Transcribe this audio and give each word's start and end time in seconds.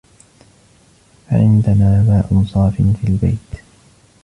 فعندنا 1.29 2.03
ماء 2.03 2.43
صافٍ 2.45 2.73
في 2.81 3.03
البيت 3.07 3.61